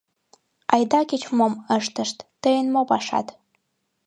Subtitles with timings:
[0.73, 3.27] Айда кеч-мом ыштышт, тыйын мо пашат?